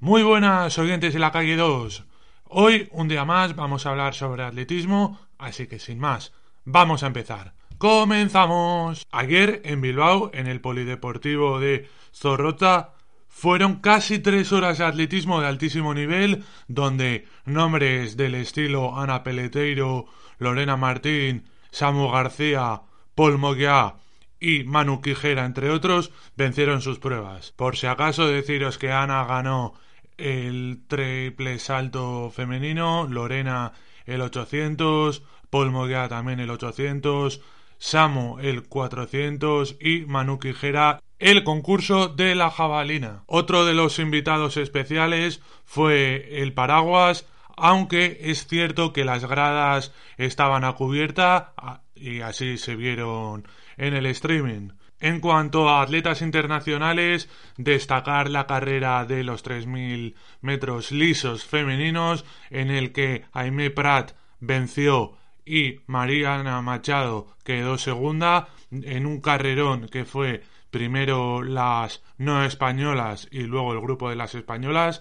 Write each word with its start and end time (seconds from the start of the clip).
Muy 0.00 0.22
buenas 0.22 0.78
oyentes 0.78 1.12
de 1.12 1.18
la 1.18 1.32
calle 1.32 1.56
2. 1.56 2.04
Hoy, 2.44 2.88
un 2.92 3.08
día 3.08 3.24
más, 3.24 3.56
vamos 3.56 3.84
a 3.84 3.90
hablar 3.90 4.14
sobre 4.14 4.44
atletismo, 4.44 5.18
así 5.38 5.66
que 5.66 5.80
sin 5.80 5.98
más, 5.98 6.32
vamos 6.64 7.02
a 7.02 7.08
empezar. 7.08 7.54
¡Comenzamos! 7.78 9.04
Ayer 9.10 9.60
en 9.64 9.80
Bilbao, 9.80 10.30
en 10.32 10.46
el 10.46 10.60
Polideportivo 10.60 11.58
de 11.58 11.88
Zorrota, 12.14 12.94
fueron 13.26 13.80
casi 13.80 14.20
tres 14.20 14.52
horas 14.52 14.78
de 14.78 14.84
atletismo 14.84 15.40
de 15.40 15.48
altísimo 15.48 15.92
nivel, 15.92 16.44
donde 16.68 17.26
nombres 17.44 18.16
del 18.16 18.36
estilo 18.36 18.96
Ana 18.96 19.24
Peleteiro, 19.24 20.06
Lorena 20.38 20.76
Martín, 20.76 21.48
Samu 21.72 22.08
García, 22.08 22.82
Paul 23.16 23.38
Moguiá 23.38 23.96
y 24.38 24.62
Manu 24.62 25.02
Quijera, 25.02 25.44
entre 25.44 25.70
otros, 25.70 26.12
vencieron 26.36 26.82
sus 26.82 27.00
pruebas. 27.00 27.50
Por 27.56 27.76
si 27.76 27.88
acaso 27.88 28.28
deciros 28.28 28.78
que 28.78 28.92
Ana 28.92 29.24
ganó 29.24 29.74
el 30.18 30.82
triple 30.86 31.58
salto 31.58 32.30
femenino, 32.30 33.06
Lorena 33.08 33.72
el 34.04 34.20
800, 34.20 35.22
Paul 35.50 35.70
Moguea 35.70 36.08
también 36.08 36.40
el 36.40 36.50
800, 36.50 37.40
Samu 37.78 38.38
el 38.40 38.64
400 38.64 39.76
y 39.80 40.00
Manu 40.06 40.38
Quijera 40.38 41.00
el 41.18 41.44
concurso 41.44 42.08
de 42.08 42.34
la 42.34 42.50
jabalina. 42.50 43.22
Otro 43.26 43.64
de 43.64 43.74
los 43.74 43.98
invitados 43.98 44.56
especiales 44.56 45.40
fue 45.64 46.42
el 46.42 46.52
paraguas, 46.52 47.26
aunque 47.56 48.18
es 48.22 48.46
cierto 48.46 48.92
que 48.92 49.04
las 49.04 49.24
gradas 49.24 49.92
estaban 50.16 50.64
a 50.64 50.74
cubierta 50.74 51.54
y 51.94 52.20
así 52.20 52.58
se 52.58 52.76
vieron 52.76 53.46
en 53.76 53.94
el 53.94 54.06
streaming. 54.06 54.70
En 55.00 55.20
cuanto 55.20 55.68
a 55.68 55.82
atletas 55.82 56.22
internacionales, 56.22 57.28
destacar 57.56 58.28
la 58.28 58.46
carrera 58.46 59.04
de 59.04 59.22
los 59.22 59.44
3.000 59.44 60.14
metros 60.40 60.90
lisos 60.90 61.44
femeninos, 61.44 62.24
en 62.50 62.70
el 62.70 62.92
que 62.92 63.24
Aimé 63.32 63.70
Prat 63.70 64.12
venció 64.40 65.16
y 65.44 65.80
Mariana 65.86 66.60
Machado 66.62 67.28
quedó 67.44 67.78
segunda 67.78 68.48
en 68.70 69.06
un 69.06 69.20
carrerón 69.20 69.88
que 69.88 70.04
fue 70.04 70.42
primero 70.70 71.42
las 71.42 72.02
no 72.18 72.44
españolas 72.44 73.28
y 73.30 73.42
luego 73.42 73.72
el 73.72 73.80
grupo 73.80 74.10
de 74.10 74.16
las 74.16 74.34
españolas. 74.34 75.00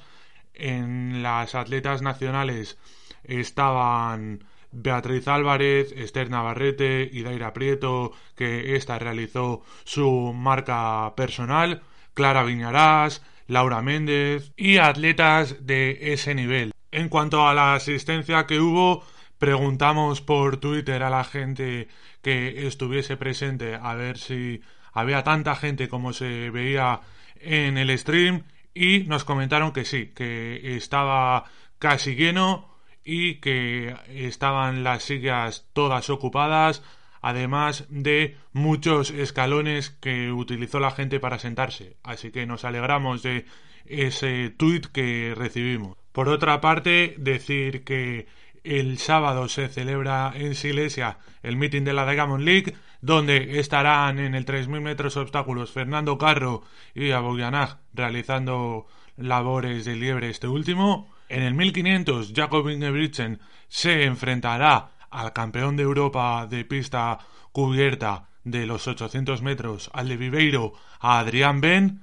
En 0.53 1.21
las 1.23 1.55
atletas 1.55 2.01
nacionales 2.01 2.77
estaban 3.23 4.43
Beatriz 4.71 5.27
Álvarez, 5.27 5.93
Esther 5.95 6.29
Navarrete 6.29 7.09
y 7.11 7.23
Prieto, 7.53 8.11
que 8.35 8.75
ésta 8.75 8.99
realizó 8.99 9.63
su 9.83 10.33
marca 10.33 11.13
personal, 11.15 11.81
Clara 12.13 12.43
Viñarás, 12.43 13.23
Laura 13.47 13.81
Méndez 13.81 14.51
y 14.57 14.77
atletas 14.77 15.65
de 15.65 16.13
ese 16.13 16.35
nivel. 16.35 16.73
En 16.91 17.09
cuanto 17.09 17.47
a 17.47 17.53
la 17.53 17.75
asistencia 17.75 18.45
que 18.45 18.59
hubo, 18.59 19.03
preguntamos 19.37 20.21
por 20.21 20.57
Twitter 20.57 21.03
a 21.03 21.09
la 21.09 21.23
gente 21.23 21.87
que 22.21 22.67
estuviese 22.67 23.17
presente 23.17 23.75
a 23.75 23.93
ver 23.95 24.17
si 24.17 24.61
había 24.93 25.23
tanta 25.23 25.55
gente 25.55 25.87
como 25.87 26.11
se 26.11 26.49
veía 26.49 27.01
en 27.39 27.77
el 27.77 27.97
stream 27.97 28.43
y 28.73 28.99
nos 29.01 29.23
comentaron 29.23 29.71
que 29.71 29.85
sí, 29.85 30.11
que 30.15 30.75
estaba 30.75 31.45
casi 31.79 32.15
lleno 32.15 32.76
y 33.09 33.35
que 33.35 33.95
estaban 34.09 34.83
las 34.83 35.03
sillas 35.03 35.65
todas 35.71 36.09
ocupadas, 36.09 36.83
además 37.21 37.85
de 37.87 38.35
muchos 38.51 39.11
escalones 39.11 39.91
que 39.91 40.33
utilizó 40.33 40.81
la 40.81 40.91
gente 40.91 41.21
para 41.21 41.39
sentarse. 41.39 41.95
Así 42.03 42.31
que 42.31 42.45
nos 42.45 42.65
alegramos 42.65 43.23
de 43.23 43.45
ese 43.85 44.49
tuit 44.49 44.87
que 44.87 45.33
recibimos. 45.37 45.95
Por 46.11 46.27
otra 46.27 46.59
parte, 46.59 47.15
decir 47.17 47.85
que 47.85 48.27
el 48.65 48.97
sábado 48.97 49.47
se 49.47 49.69
celebra 49.69 50.33
en 50.35 50.53
Silesia 50.53 51.19
el 51.43 51.55
meeting 51.55 51.83
de 51.83 51.93
la 51.93 52.11
Diamond 52.11 52.43
League, 52.43 52.75
donde 52.99 53.61
estarán 53.61 54.19
en 54.19 54.35
el 54.35 54.45
3.000 54.45 54.81
metros 54.81 55.15
obstáculos 55.15 55.71
Fernando 55.71 56.17
Carro 56.17 56.63
y 56.93 57.11
Aboyanag 57.11 57.77
realizando 57.93 58.87
labores 59.15 59.85
de 59.85 59.95
liebre 59.95 60.29
este 60.29 60.49
último. 60.49 61.15
En 61.29 61.43
el 61.43 61.53
1500, 61.53 62.31
Jacob 62.33 62.69
Ingebrigtsen 62.69 63.39
se 63.67 64.05
enfrentará 64.05 64.91
al 65.09 65.33
campeón 65.33 65.75
de 65.75 65.83
Europa 65.83 66.47
de 66.47 66.63
pista 66.63 67.19
cubierta 67.51 68.29
de 68.43 68.65
los 68.65 68.87
800 68.87 69.41
metros, 69.41 69.89
al 69.93 70.07
de 70.07 70.17
Viveiro, 70.17 70.73
a 70.99 71.19
Adrián 71.19 71.59
Ben. 71.59 72.01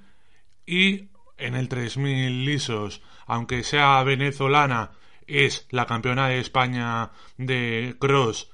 Y 0.66 1.08
en 1.38 1.54
el 1.54 1.68
3000 1.68 2.44
lisos, 2.44 3.02
aunque 3.26 3.62
sea 3.62 4.02
venezolana, 4.02 4.92
es 5.26 5.66
la 5.70 5.86
campeona 5.86 6.28
de 6.28 6.38
España 6.38 7.10
de 7.38 7.96
cross, 7.98 8.50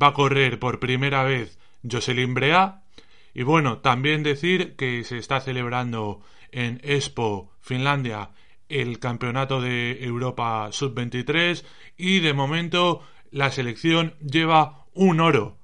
va 0.00 0.08
a 0.08 0.14
correr 0.14 0.58
por 0.58 0.80
primera 0.80 1.24
vez 1.24 1.58
Jocelyn 1.88 2.32
Brea. 2.34 2.82
Y 3.34 3.42
bueno, 3.42 3.78
también 3.78 4.22
decir 4.22 4.76
que 4.76 5.04
se 5.04 5.18
está 5.18 5.40
celebrando 5.40 6.22
en 6.52 6.80
Expo, 6.82 7.52
Finlandia, 7.60 8.30
el 8.68 8.98
Campeonato 8.98 9.60
de 9.60 10.04
Europa 10.04 10.68
Sub-23 10.70 11.64
y 11.96 12.20
de 12.20 12.34
momento 12.34 13.02
la 13.30 13.50
selección 13.50 14.14
lleva 14.20 14.86
un 14.94 15.20
oro. 15.20 15.58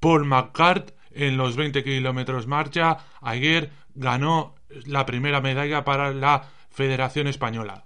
Paul 0.00 0.24
McCart 0.24 0.90
en 1.12 1.36
los 1.36 1.56
20 1.56 1.84
kilómetros 1.84 2.46
marcha 2.46 2.98
ayer 3.20 3.70
ganó 3.94 4.54
la 4.86 5.06
primera 5.06 5.40
medalla 5.40 5.84
para 5.84 6.12
la 6.12 6.50
Federación 6.70 7.26
Española. 7.26 7.84